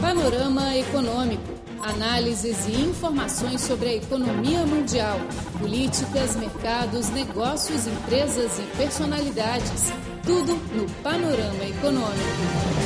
[0.00, 1.42] Panorama Econômico.
[1.82, 5.18] Análises e informações sobre a economia mundial,
[5.58, 9.92] políticas, mercados, negócios, empresas e personalidades.
[10.24, 12.78] Tudo no Panorama Econômico.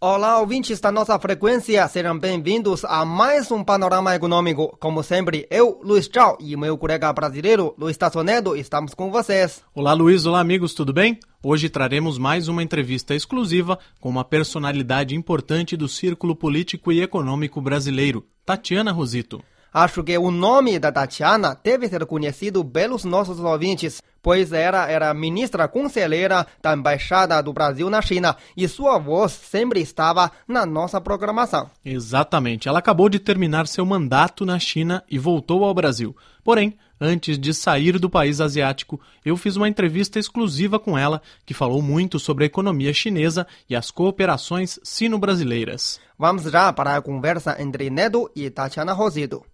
[0.00, 4.74] Olá, ouvintes da nossa frequência, sejam bem-vindos a mais um Panorama Econômico.
[4.80, 9.62] Como sempre, eu, Luiz Chao, e meu colega brasileiro, Luiz Tassonedo, estamos com vocês.
[9.74, 10.24] Olá, Luiz.
[10.24, 11.18] Olá, amigos, tudo bem?
[11.40, 17.60] Hoje traremos mais uma entrevista exclusiva com uma personalidade importante do círculo político e econômico
[17.60, 19.40] brasileiro, Tatiana Rosito.
[19.72, 25.14] Acho que o nome da Tatiana deve ser conhecido pelos nossos ouvintes, pois era, era
[25.14, 31.00] ministra conselheira da Embaixada do Brasil na China e sua voz sempre estava na nossa
[31.00, 31.70] programação.
[31.84, 32.68] Exatamente.
[32.68, 36.16] Ela acabou de terminar seu mandato na China e voltou ao Brasil.
[36.42, 41.54] Porém, antes de sair do país asiático, eu fiz uma entrevista exclusiva com ela, que
[41.54, 46.00] falou muito sobre a economia chinesa e as cooperações sino-brasileiras.
[46.18, 49.44] Vamos já para a conversa entre Nedo e Tatiana Rosito.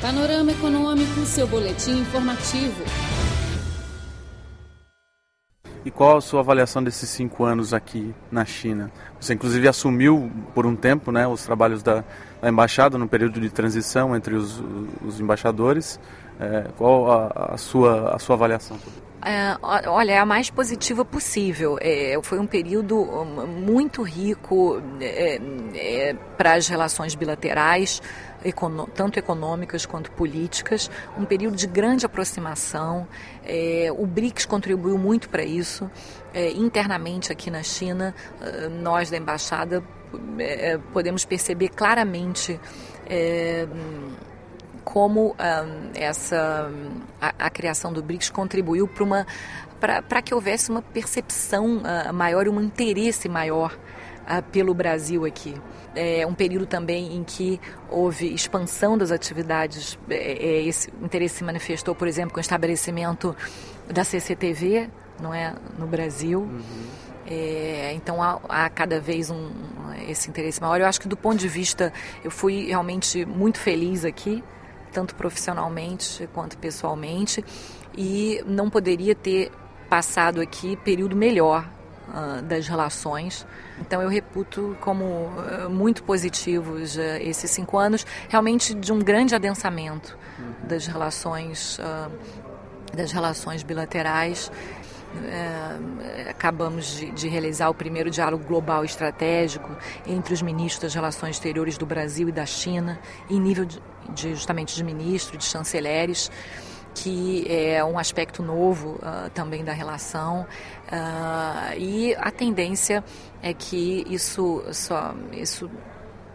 [0.00, 2.82] Panorama Econômico, seu boletim informativo.
[5.84, 8.90] E qual a sua avaliação desses cinco anos aqui na China?
[9.20, 12.04] Você inclusive assumiu por um tempo né, os trabalhos da,
[12.40, 14.62] da embaixada no período de transição entre os,
[15.04, 15.98] os embaixadores.
[16.38, 18.78] É, qual a, a, sua, a sua avaliação?
[19.24, 19.56] É,
[19.88, 21.78] olha, é a mais positiva possível.
[21.80, 22.96] É, foi um período
[23.46, 25.38] muito rico é,
[25.74, 28.02] é, para as relações bilaterais,
[28.94, 33.06] tanto econômicas quanto políticas, um período de grande aproximação.
[33.44, 35.88] É, o BRICS contribuiu muito para isso.
[36.34, 38.14] É, internamente aqui na China,
[38.80, 39.82] nós da embaixada
[40.92, 42.58] podemos perceber claramente
[44.92, 46.70] como um, essa
[47.18, 49.26] a, a, criação do BRICS contribuiu para uma
[49.80, 55.54] para que houvesse uma percepção uh, maior e um interesse maior uh, pelo Brasil aqui.
[55.94, 59.98] É um período também em que houve expansão das atividades.
[60.10, 63.34] É, é, esse interesse se manifestou, por exemplo, com o estabelecimento
[63.90, 64.90] da CCTV,
[65.22, 66.40] não é, no Brasil.
[66.40, 66.60] Uhum.
[67.26, 69.50] É, então há, há, cada vez um,
[70.06, 70.78] esse interesse maior.
[70.78, 74.44] Eu acho que do ponto de vista, eu fui realmente muito feliz aqui
[74.92, 77.44] tanto profissionalmente quanto pessoalmente,
[77.96, 79.50] e não poderia ter
[79.88, 81.68] passado aqui período melhor
[82.08, 83.46] uh, das relações.
[83.80, 89.34] Então eu reputo como uh, muito positivos uh, esses cinco anos, realmente de um grande
[89.34, 90.68] adensamento uhum.
[90.68, 91.78] das relações
[92.94, 94.52] das relações bilaterais.
[95.30, 101.36] É, acabamos de, de, realizar o primeiro diálogo global estratégico entre os ministros das relações
[101.36, 106.30] exteriores do Brasil e da China, em nível de, de justamente de ministros, de chanceleres,
[106.94, 110.46] que é um aspecto novo uh, também da relação.
[110.88, 113.04] Uh, e a tendência
[113.42, 115.70] é que isso só isso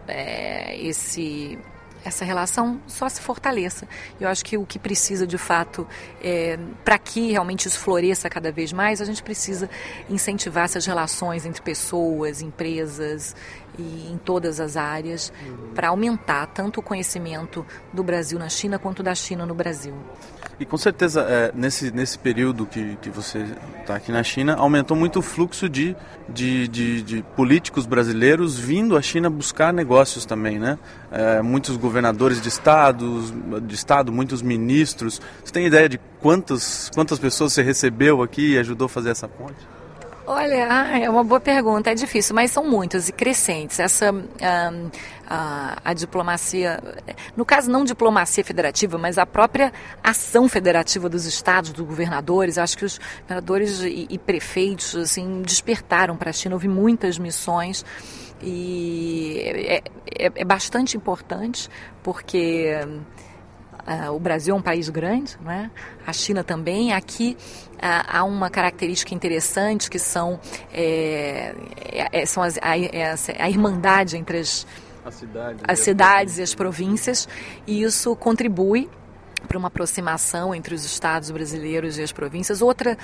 [0.06, 1.58] é, esse
[2.04, 3.86] essa relação só se fortaleça.
[4.20, 5.86] Eu acho que o que precisa de fato,
[6.22, 9.68] é, para que realmente isso floresça cada vez mais, a gente precisa
[10.08, 13.34] incentivar essas relações entre pessoas, empresas
[13.78, 15.74] e em todas as áreas uhum.
[15.74, 19.94] para aumentar tanto o conhecimento do Brasil na China quanto da China no Brasil.
[20.60, 23.46] E com certeza, é, nesse, nesse período que, que você
[23.80, 25.94] está aqui na China, aumentou muito o fluxo de,
[26.28, 30.76] de, de, de, políticos brasileiros vindo à China buscar negócios também, né?
[31.12, 33.32] É, muitos governadores de estados,
[33.62, 35.22] de estado, muitos ministros.
[35.44, 39.28] Você tem ideia de quantas, quantas pessoas você recebeu aqui e ajudou a fazer essa
[39.28, 39.77] ponte?
[40.30, 43.80] Olha, ah, é uma boa pergunta, é difícil, mas são muitas e crescentes.
[43.80, 44.12] Essa
[44.42, 44.70] ah,
[45.26, 46.78] a, a, diplomacia,
[47.34, 49.72] no caso não diplomacia federativa, mas a própria
[50.04, 56.14] ação federativa dos estados, dos governadores, acho que os governadores e, e prefeitos assim despertaram
[56.14, 57.82] para a China, houve muitas missões
[58.42, 59.82] e é,
[60.14, 61.70] é, é bastante importante
[62.02, 62.68] porque
[63.88, 65.70] Uh, o Brasil é um país grande, não é?
[66.06, 66.92] a China também.
[66.92, 67.38] Aqui
[67.76, 70.38] uh, há uma característica interessante que são,
[70.70, 71.54] é,
[72.12, 72.72] é, são as, a,
[73.38, 74.66] a, irmandade entre as,
[75.06, 77.26] as cidades, as cidades e as províncias,
[77.66, 78.90] e isso contribui
[79.46, 82.60] para uma aproximação entre os estados brasileiros e as províncias.
[82.60, 82.98] Outra,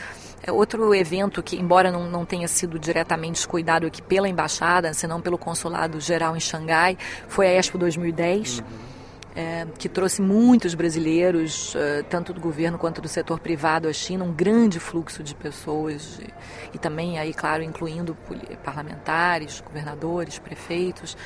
[0.48, 5.38] outro evento que, embora não, não tenha sido diretamente cuidado aqui pela embaixada, senão pelo
[5.38, 8.58] consulado geral em Xangai, foi a Expo 2010.
[8.58, 8.93] Uhum
[9.34, 14.24] é, que trouxe muitos brasileiros, é, tanto do governo quanto do setor privado à China,
[14.24, 18.16] um grande fluxo de pessoas e, e também aí, claro, incluindo
[18.62, 21.16] parlamentares, governadores, prefeitos.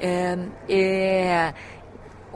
[0.00, 0.38] É,
[0.68, 1.54] é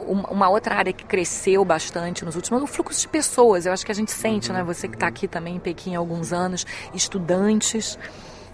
[0.07, 3.67] uma outra área que cresceu bastante nos últimos anos, o fluxo de pessoas.
[3.67, 4.63] Eu acho que a gente sente, né?
[4.63, 7.99] Você que está aqui também em Pequim há alguns anos, estudantes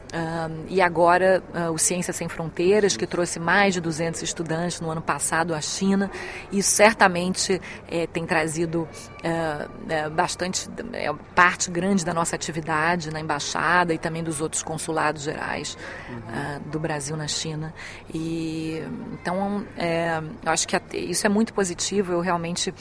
[0.07, 4.91] Uh, e agora uh, o Ciência Sem Fronteiras, que trouxe mais de 200 estudantes no
[4.91, 6.11] ano passado à China.
[6.53, 13.93] Isso certamente é, tem trazido uh, bastante, é, parte grande da nossa atividade na Embaixada
[13.93, 15.77] e também dos outros consulados gerais
[16.09, 16.71] uhum.
[16.71, 17.75] do Brasil na China.
[18.15, 18.83] E,
[19.13, 22.13] então, é, eu acho que isso é muito positivo.
[22.13, 22.73] Eu realmente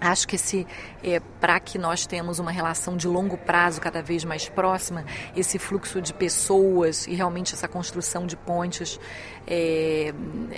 [0.00, 0.66] Acho que esse,
[1.04, 5.04] é, para que nós tenhamos uma relação de longo prazo cada vez mais próxima,
[5.36, 8.98] esse fluxo de pessoas e realmente essa construção de pontes
[9.46, 10.14] é,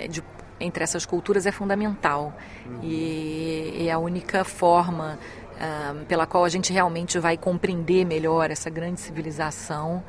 [0.09, 0.23] de,
[0.59, 2.33] entre essas culturas é fundamental.
[2.65, 2.79] Uhum.
[2.83, 5.19] E é a única forma
[5.53, 10.03] uh, pela qual a gente realmente vai compreender melhor essa grande civilização.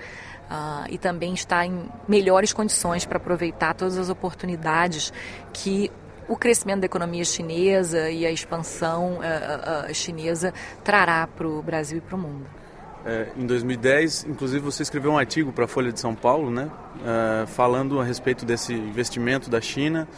[0.45, 5.11] Uh, e também estar em melhores condições para aproveitar todas as oportunidades
[5.55, 5.91] que
[6.29, 11.99] o crescimento da economia chinesa e a expansão uh, uh, chinesa trará para o Brasil
[11.99, 12.47] e para o mundo.
[13.07, 16.71] É, em 2010, inclusive, você escreveu um artigo para a Folha de São Paulo, né,
[16.97, 20.09] uh, falando a respeito desse investimento da China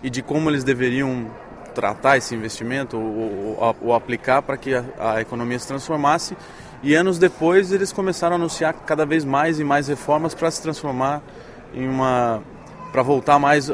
[0.00, 1.28] e de como eles deveriam
[1.74, 6.36] tratar esse investimento ou, ou, ou aplicar para que a, a, economia se transformasse.
[6.82, 10.62] E anos depois, eles começaram a anunciar cada vez mais e mais reformas para se
[10.62, 11.22] transformar
[11.74, 12.42] em uma,
[12.92, 13.68] para voltar mais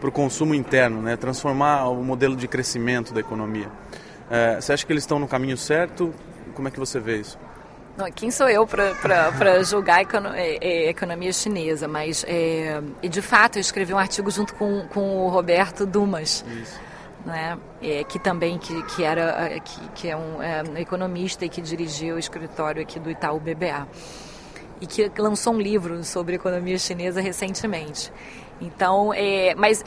[0.00, 1.16] para o consumo interno, né?
[1.16, 3.68] transformar o modelo de crescimento da economia.
[4.30, 6.14] É, você acha que eles estão no caminho certo?
[6.54, 7.38] Como é que você vê isso?
[7.96, 11.86] Não, quem sou eu para julgar a é, é, economia chinesa?
[11.86, 16.44] Mas, é, de fato, eu escrevi um artigo junto com, com o Roberto Dumas.
[17.26, 17.58] Né?
[17.82, 22.14] É, que também que, que era que, que é um é, economista e que dirigiu
[22.16, 23.86] o escritório aqui do Itaú BBA
[24.80, 28.12] e que lançou um livro sobre economia chinesa recentemente.
[28.60, 29.82] Então, é, mas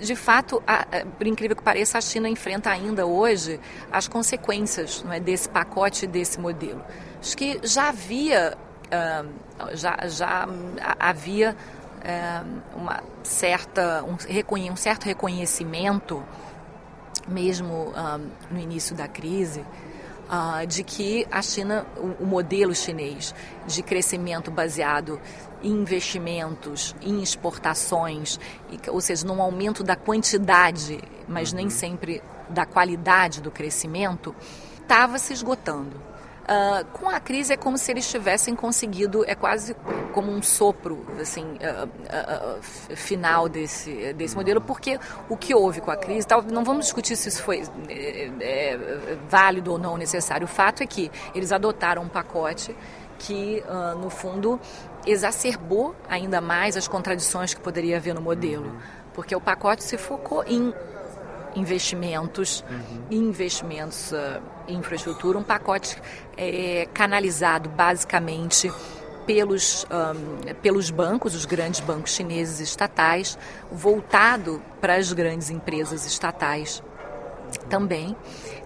[0.00, 3.60] de fato, a, por incrível que pareça, a China enfrenta ainda hoje
[3.92, 6.82] as consequências é, desse pacote, desse modelo.
[7.20, 8.56] Acho que já havia,
[8.86, 10.48] uh, já, já
[10.98, 11.54] havia
[12.00, 14.16] uh, uma certa, um,
[14.72, 16.24] um, certo reconhecimento,
[17.28, 18.18] mesmo uh,
[18.50, 19.64] no início da crise,
[20.68, 23.34] de que a China, o, o modelo chinês
[23.66, 25.20] de crescimento baseado
[25.62, 28.38] investimentos, em exportações,
[28.88, 31.70] ou seja, num aumento da quantidade, mas nem uhum.
[31.70, 34.34] sempre da qualidade do crescimento,
[34.80, 36.09] estava se esgotando.
[36.50, 39.72] Uh, com a crise é como se eles tivessem conseguido, é quase
[40.12, 44.98] como um sopro assim, uh, uh, final desse, desse modelo, porque
[45.28, 48.78] o que houve com a crise, tal, não vamos discutir se isso foi é, é,
[49.28, 50.44] válido ou não necessário.
[50.44, 52.74] O fato é que eles adotaram um pacote
[53.16, 53.62] que,
[54.00, 54.58] no fundo,
[55.06, 58.74] exacerbou ainda mais as contradições que poderia haver no modelo.
[59.14, 60.74] Porque o pacote se focou em
[61.54, 63.02] investimentos, uhum.
[63.10, 64.12] investimentos
[64.72, 66.00] infraestrutura, um pacote
[66.36, 68.70] é, canalizado basicamente
[69.26, 73.38] pelos, um, pelos bancos, os grandes bancos chineses estatais,
[73.70, 76.82] voltado para as grandes empresas estatais
[77.68, 78.16] também.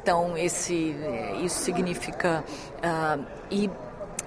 [0.03, 0.95] Então, esse,
[1.43, 2.45] isso significa.
[2.79, 3.71] Uh, e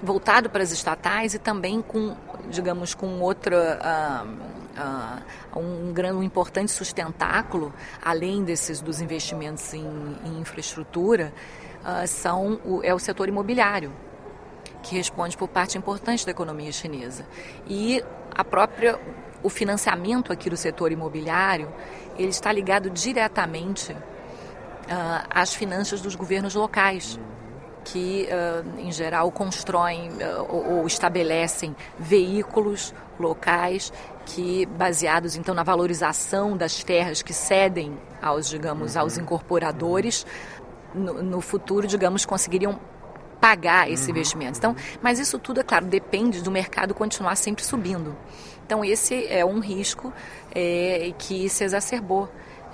[0.00, 2.16] voltado para as estatais e também com,
[2.50, 3.80] digamos, com outra.
[4.24, 4.58] Uh,
[5.56, 9.84] um, grande, um importante sustentáculo, além desses dos investimentos em,
[10.24, 11.32] em infraestrutura,
[11.82, 13.92] uh, são o, é o setor imobiliário,
[14.82, 17.26] que responde por parte importante da economia chinesa.
[17.66, 18.02] E
[18.34, 18.98] a própria
[19.42, 21.72] o financiamento aqui do setor imobiliário,
[22.18, 27.18] ele está ligado diretamente uh, às finanças dos governos locais
[27.84, 33.92] que, uh, em geral, constroem uh, ou, ou estabelecem veículos locais
[34.26, 39.22] que, baseados então na valorização das terras que cedem aos, digamos, aos uhum.
[39.22, 40.26] incorporadores,
[40.94, 42.78] no, no futuro, digamos, conseguiriam
[43.40, 44.10] pagar esse uhum.
[44.10, 44.58] investimento.
[44.58, 48.16] Então, mas isso tudo, é claro, depende do mercado continuar sempre subindo.
[48.66, 50.12] Então, esse é um risco
[50.54, 52.28] é, que se exacerbou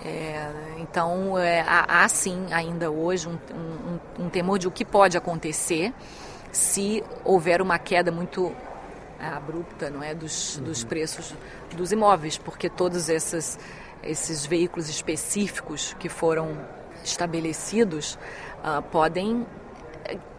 [0.05, 4.85] é, então, é, há, há, sim ainda hoje um, um, um, temor de o que
[4.85, 5.95] pode acontecer
[6.53, 8.55] se houver uma queda muito
[9.19, 10.65] é, abrupta não é, dos, uhum.
[10.65, 11.35] dos preços
[11.75, 13.59] dos imóveis, porque todos esses,
[14.03, 16.57] esses veículos específicos que foram
[17.11, 18.19] estabelecidos
[18.65, 19.47] uh, podem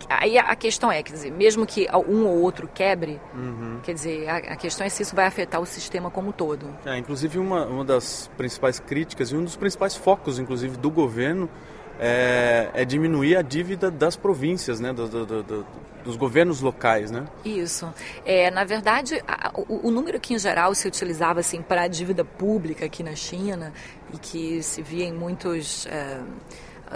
[0.08, 3.80] Aí a questão é, quer dizer, mesmo que um ou outro quebre, uhum.
[3.82, 6.68] quer dizer, a, a, questão é se isso vai afetar o sistema como um todo.
[6.86, 11.50] É, inclusive uma, uma das principais críticas e um dos principais focos, inclusive, do governo
[12.00, 15.66] é, é diminuir a dívida das províncias, né, do, do, do,
[16.04, 17.26] dos governos locais, né?
[17.44, 17.92] Isso.
[18.26, 21.88] É, na verdade, a, o, o, número que em geral se utilizava assim para a
[21.88, 23.74] dívida pública aqui na China
[24.14, 26.20] e que se via em muitos é,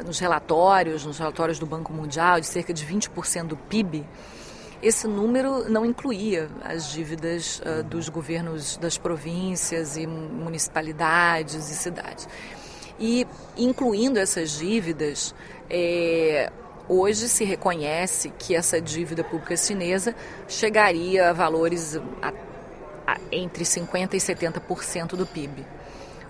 [0.05, 4.05] nos relatórios, nos relatórios do Banco Mundial, de cerca de 20% do PIB,
[4.81, 12.29] esse número não incluía as dívidas uh, dos governos das províncias e municipalidades e cidades.
[12.99, 13.25] E
[13.57, 15.33] incluindo essas dívidas,
[15.69, 16.51] é,
[16.87, 20.15] hoje se reconhece que essa dívida pública chinesa
[20.47, 22.33] chegaria a valores a,
[23.07, 25.65] a, entre 50% e 70% do PIB,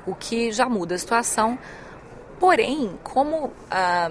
[0.05, 1.57] o que já muda a situação.
[2.39, 4.09] Porém, como a,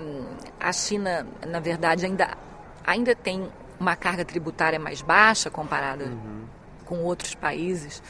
[0.59, 2.37] a China, na verdade, ainda,
[2.85, 3.49] ainda tem
[3.79, 6.45] uma carga tributária mais baixa comparada uhum.
[6.85, 8.03] com outros países,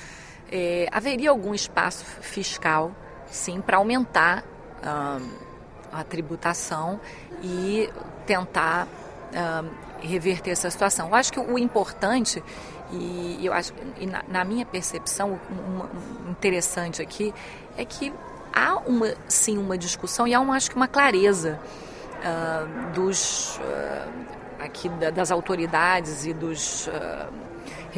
[0.51, 2.93] é, haveria algum espaço fiscal,
[3.31, 4.45] sim, para aumentar
[5.93, 7.01] a tributação
[7.43, 7.91] e
[8.27, 8.87] tentar
[10.01, 11.09] reverter essa situação.
[11.09, 12.43] Eu acho que o importante
[12.91, 17.35] e eu acho e na, na minha percepção um, interessante aqui
[17.77, 18.13] é que
[18.53, 21.61] há uma sim uma discussão e há uma, acho que uma clareza
[22.19, 24.11] uh, dos uh,
[24.59, 27.33] aqui da, das autoridades e dos uh,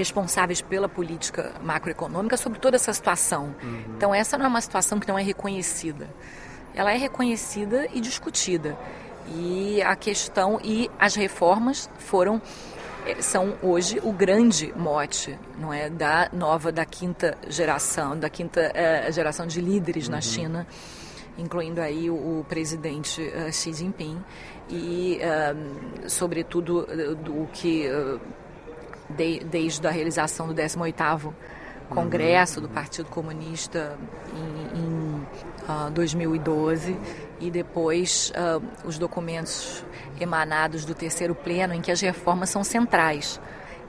[0.00, 3.54] responsáveis pela política macroeconômica sobre toda essa situação.
[3.62, 3.84] Uhum.
[3.96, 6.08] Então essa não é uma situação que não é reconhecida
[6.74, 8.76] ela é reconhecida e discutida.
[9.34, 12.40] E a questão e as reformas foram
[13.06, 18.60] eh, são hoje o grande mote, não é, da nova da quinta geração, da quinta
[18.74, 20.12] é, geração de líderes uhum.
[20.12, 20.66] na China,
[21.38, 24.22] incluindo aí o, o presidente uh, Xi Jinping
[24.68, 28.20] e, uh, sobretudo, do que uh,
[29.16, 31.32] de, desde a realização do 18º
[31.88, 33.98] Congresso do Partido Comunista
[34.32, 35.26] em, em
[35.68, 36.96] uh, 2012
[37.40, 39.84] e depois uh, os documentos
[40.20, 43.40] emanados do terceiro pleno em que as reformas são centrais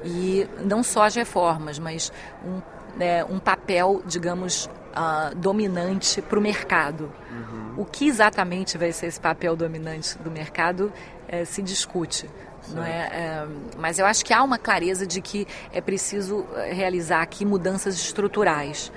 [0.04, 2.12] e não só as reformas, mas
[2.44, 2.60] um,
[2.98, 7.12] né, um papel, digamos, uh, dominante para o mercado.
[7.32, 7.74] Uhum.
[7.78, 10.92] O que exatamente vai ser esse papel dominante do mercado
[11.28, 12.30] eh, se discute.
[12.70, 12.90] Não é?
[12.90, 13.48] é?
[13.78, 17.96] mas eu acho que há uma clareza de que é preciso eh, realizar aqui mudanças
[17.96, 18.92] estruturais,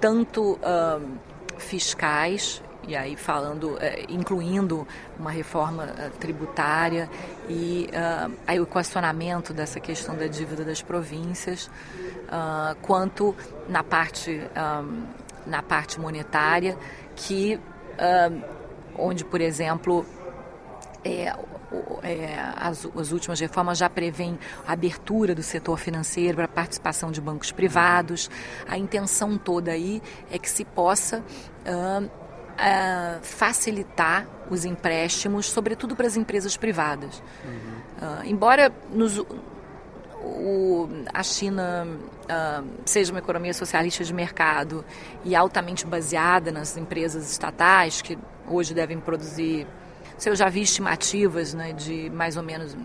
[0.00, 1.18] tanto uh,
[1.56, 3.78] fiscais e aí falando,
[4.08, 4.86] incluindo
[5.18, 7.08] uma reforma uh, tributária
[7.48, 13.34] e uh, aí o equacionamento dessa questão da dívida das províncias, uh, quanto
[13.68, 14.42] na parte,
[15.46, 16.76] na parte monetária,
[17.16, 17.58] que
[18.96, 20.04] onde, por exemplo,
[21.04, 21.34] é,
[22.02, 27.10] é, as, as, últimas reformas já prevêem a abertura do setor financeiro para a participação
[27.10, 28.30] de bancos privados.
[28.68, 32.04] A intenção toda aí é que se possa uh,
[32.54, 37.22] uh, facilitar os empréstimos, sobretudo para as empresas privadas.
[37.44, 38.08] Uhum.
[38.08, 39.18] Uh, embora nos,
[40.24, 44.84] o, a China uh, seja uma economia socialista de mercado
[45.24, 49.66] e altamente baseada nas empresas estatais, que hoje devem produzir
[50.24, 52.76] eu já vi estimativas né, de mais ou menos,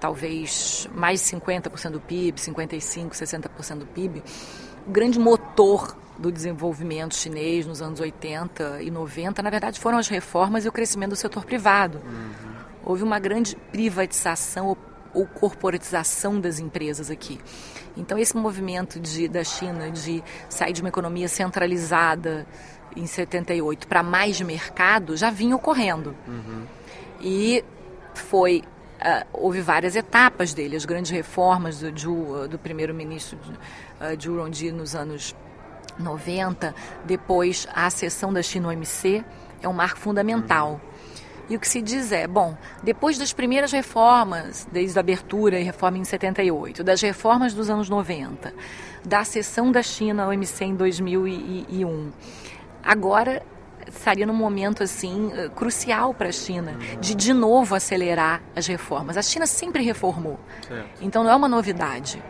[0.00, 4.22] talvez, mais 50% do PIB, 55%, 60% do PIB.
[4.86, 10.08] O grande motor do desenvolvimento chinês nos anos 80 e 90, na verdade, foram as
[10.08, 12.00] reformas e o crescimento do setor privado.
[12.04, 12.52] Uhum.
[12.84, 14.76] Houve uma grande privatização ou
[15.26, 17.38] corporatização das empresas aqui.
[17.96, 22.46] Então, esse movimento de, da China de sair de uma economia centralizada,
[22.96, 26.14] em 78 para mais mercado já vinha ocorrendo.
[26.26, 26.64] Uhum.
[27.20, 27.64] E
[28.14, 28.62] foi
[29.02, 33.36] Uh, houve várias etapas dele, as grandes reformas do, do, do primeiro-ministro
[34.00, 35.34] uh, Zhu Rongji nos anos
[35.98, 36.72] 90,
[37.04, 39.24] depois a acessão da China OMC
[39.60, 40.74] é um marco fundamental.
[40.74, 40.91] Uhum.
[41.52, 45.62] E o que se diz é, bom, depois das primeiras reformas, desde a abertura e
[45.62, 48.54] reforma em 78, das reformas dos anos 90,
[49.04, 52.10] da acessão da China ao OMC em 2001,
[52.82, 53.42] agora
[53.86, 59.18] estaria num momento assim eh, crucial para a China de de novo acelerar as reformas.
[59.18, 61.04] A China sempre reformou, certo.
[61.04, 62.22] então não é uma novidade.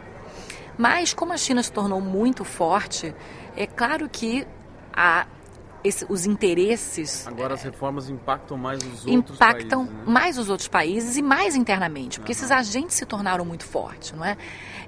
[0.77, 3.15] Mas como a China se tornou muito forte,
[3.57, 4.45] é claro que
[4.93, 5.29] a
[5.85, 7.27] esse, os interesses.
[7.27, 10.07] Agora as reformas impactam mais os outros impactam países.
[10.07, 10.13] Né?
[10.13, 12.39] mais os outros países e mais internamente, porque uhum.
[12.39, 14.37] esses agentes se tornaram muito fortes, não é?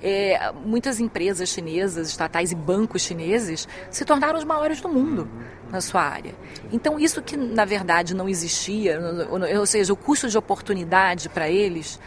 [0.02, 0.52] é?
[0.64, 5.70] Muitas empresas chinesas, estatais e bancos chineses se tornaram os maiores do mundo uhum.
[5.70, 6.34] na sua área.
[6.72, 8.98] Então isso que na verdade não existia,
[9.30, 11.98] ou seja, o custo de oportunidade para eles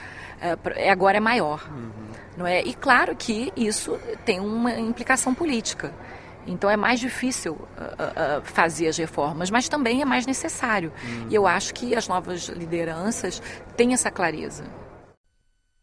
[0.76, 1.90] é, agora é maior, uhum.
[2.38, 2.62] não é?
[2.62, 5.94] E claro que isso tem uma implicação política.
[6.48, 10.92] Então é mais difícil uh, uh, fazer as reformas, mas também é mais necessário.
[11.04, 11.28] Uhum.
[11.30, 13.42] E eu acho que as novas lideranças
[13.76, 14.64] têm essa clareza.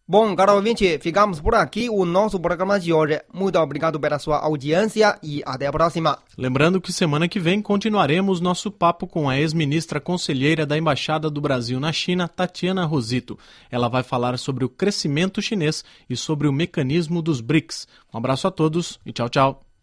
[0.06, 3.23] Bom, caro ouvinte, ficamos por aqui o nosso programa de hoje.
[3.33, 6.18] Muito obrigado pela sua audiência e até a próxima.
[6.37, 11.40] Lembrando que semana que vem continuaremos nosso papo com a ex-ministra conselheira da Embaixada do
[11.40, 13.38] Brasil na China, Tatiana Rosito.
[13.71, 17.88] Ela vai falar sobre o crescimento chinês e sobre o mecanismo dos BRICS.
[18.12, 19.74] Um abraço a todos e tchau, tchau.